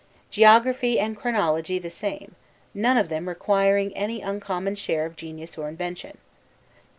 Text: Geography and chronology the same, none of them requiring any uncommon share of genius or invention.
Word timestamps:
Geography 0.31 0.97
and 0.99 1.15
chronology 1.15 1.77
the 1.77 1.91
same, 1.91 2.33
none 2.73 2.97
of 2.97 3.07
them 3.07 3.29
requiring 3.29 3.95
any 3.95 4.19
uncommon 4.19 4.73
share 4.73 5.05
of 5.05 5.15
genius 5.15 5.59
or 5.59 5.69
invention. 5.69 6.17